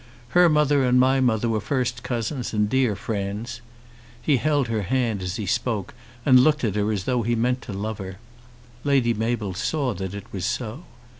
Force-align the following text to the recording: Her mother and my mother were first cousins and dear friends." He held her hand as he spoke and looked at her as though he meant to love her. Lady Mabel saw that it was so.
Her 0.29 0.49
mother 0.49 0.83
and 0.83 0.99
my 0.99 1.19
mother 1.19 1.47
were 1.47 1.61
first 1.61 2.01
cousins 2.01 2.53
and 2.55 2.67
dear 2.67 2.95
friends." 2.95 3.61
He 4.19 4.37
held 4.37 4.67
her 4.67 4.81
hand 4.81 5.21
as 5.21 5.35
he 5.35 5.45
spoke 5.45 5.93
and 6.25 6.39
looked 6.39 6.63
at 6.63 6.73
her 6.73 6.91
as 6.91 7.03
though 7.03 7.21
he 7.21 7.35
meant 7.35 7.61
to 7.61 7.71
love 7.73 7.99
her. 7.99 8.17
Lady 8.83 9.13
Mabel 9.13 9.53
saw 9.53 9.93
that 9.93 10.15
it 10.15 10.25
was 10.33 10.43
so. 10.43 10.85